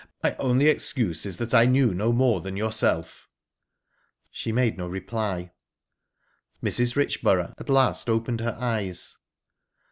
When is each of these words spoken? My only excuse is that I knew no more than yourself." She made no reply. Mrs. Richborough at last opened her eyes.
My 0.23 0.35
only 0.37 0.67
excuse 0.67 1.27
is 1.27 1.37
that 1.37 1.53
I 1.53 1.65
knew 1.67 1.93
no 1.93 2.11
more 2.11 2.41
than 2.41 2.57
yourself." 2.57 3.27
She 4.31 4.51
made 4.51 4.75
no 4.75 4.87
reply. 4.87 5.51
Mrs. 6.63 6.95
Richborough 6.95 7.53
at 7.59 7.69
last 7.69 8.09
opened 8.09 8.41
her 8.41 8.57
eyes. 8.59 9.17